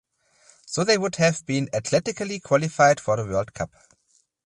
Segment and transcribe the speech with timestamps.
[0.65, 3.69] So they would have been athletically qualified for the World Cup.